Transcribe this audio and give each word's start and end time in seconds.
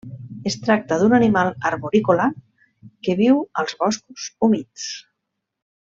Es 0.51 0.55
tracta 0.61 0.97
d'un 1.01 1.13
animal 1.17 1.51
arborícola 1.71 2.27
que 3.09 3.17
viu 3.23 3.39
als 3.65 3.79
boscos 3.85 4.27
humits. 4.49 4.89